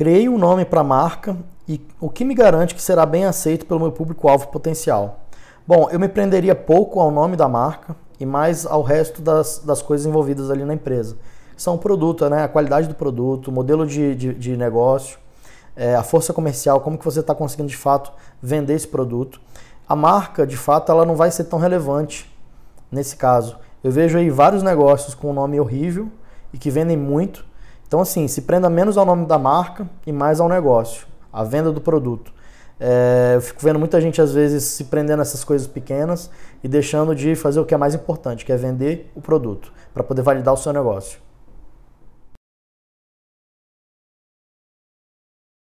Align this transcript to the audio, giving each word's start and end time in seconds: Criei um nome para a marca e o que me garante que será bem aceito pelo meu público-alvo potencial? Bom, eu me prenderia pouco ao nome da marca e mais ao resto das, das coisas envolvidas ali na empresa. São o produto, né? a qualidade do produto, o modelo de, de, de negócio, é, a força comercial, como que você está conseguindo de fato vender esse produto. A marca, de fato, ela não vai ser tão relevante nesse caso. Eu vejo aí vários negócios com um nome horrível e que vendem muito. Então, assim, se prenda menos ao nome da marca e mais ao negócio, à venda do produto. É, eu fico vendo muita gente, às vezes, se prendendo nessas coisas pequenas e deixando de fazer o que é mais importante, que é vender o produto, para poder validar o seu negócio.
Criei 0.00 0.30
um 0.30 0.38
nome 0.38 0.64
para 0.64 0.80
a 0.80 0.82
marca 0.82 1.36
e 1.68 1.78
o 2.00 2.08
que 2.08 2.24
me 2.24 2.34
garante 2.34 2.74
que 2.74 2.80
será 2.80 3.04
bem 3.04 3.26
aceito 3.26 3.66
pelo 3.66 3.80
meu 3.80 3.92
público-alvo 3.92 4.48
potencial? 4.48 5.26
Bom, 5.66 5.90
eu 5.90 6.00
me 6.00 6.08
prenderia 6.08 6.54
pouco 6.54 6.98
ao 6.98 7.10
nome 7.10 7.36
da 7.36 7.46
marca 7.46 7.94
e 8.18 8.24
mais 8.24 8.64
ao 8.64 8.80
resto 8.80 9.20
das, 9.20 9.58
das 9.58 9.82
coisas 9.82 10.06
envolvidas 10.06 10.50
ali 10.50 10.64
na 10.64 10.72
empresa. 10.72 11.18
São 11.54 11.74
o 11.74 11.78
produto, 11.78 12.26
né? 12.30 12.44
a 12.44 12.48
qualidade 12.48 12.88
do 12.88 12.94
produto, 12.94 13.48
o 13.48 13.52
modelo 13.52 13.86
de, 13.86 14.14
de, 14.14 14.32
de 14.32 14.56
negócio, 14.56 15.18
é, 15.76 15.94
a 15.94 16.02
força 16.02 16.32
comercial, 16.32 16.80
como 16.80 16.96
que 16.96 17.04
você 17.04 17.20
está 17.20 17.34
conseguindo 17.34 17.68
de 17.68 17.76
fato 17.76 18.10
vender 18.42 18.72
esse 18.72 18.88
produto. 18.88 19.38
A 19.86 19.94
marca, 19.94 20.46
de 20.46 20.56
fato, 20.56 20.90
ela 20.90 21.04
não 21.04 21.14
vai 21.14 21.30
ser 21.30 21.44
tão 21.44 21.58
relevante 21.58 22.26
nesse 22.90 23.16
caso. 23.16 23.58
Eu 23.84 23.92
vejo 23.92 24.16
aí 24.16 24.30
vários 24.30 24.62
negócios 24.62 25.14
com 25.14 25.28
um 25.28 25.34
nome 25.34 25.60
horrível 25.60 26.08
e 26.54 26.56
que 26.56 26.70
vendem 26.70 26.96
muito. 26.96 27.49
Então, 27.90 28.00
assim, 28.00 28.28
se 28.28 28.42
prenda 28.42 28.70
menos 28.70 28.96
ao 28.96 29.04
nome 29.04 29.26
da 29.26 29.36
marca 29.36 29.84
e 30.06 30.12
mais 30.12 30.38
ao 30.38 30.48
negócio, 30.48 31.08
à 31.32 31.42
venda 31.42 31.72
do 31.72 31.80
produto. 31.80 32.32
É, 32.78 33.32
eu 33.34 33.40
fico 33.40 33.60
vendo 33.60 33.80
muita 33.80 34.00
gente, 34.00 34.22
às 34.22 34.32
vezes, 34.32 34.62
se 34.62 34.84
prendendo 34.84 35.18
nessas 35.18 35.42
coisas 35.42 35.66
pequenas 35.66 36.30
e 36.62 36.68
deixando 36.68 37.16
de 37.16 37.34
fazer 37.34 37.58
o 37.58 37.64
que 37.64 37.74
é 37.74 37.76
mais 37.76 37.92
importante, 37.92 38.44
que 38.44 38.52
é 38.52 38.56
vender 38.56 39.10
o 39.12 39.20
produto, 39.20 39.72
para 39.92 40.04
poder 40.04 40.22
validar 40.22 40.54
o 40.54 40.56
seu 40.56 40.72
negócio. 40.72 41.18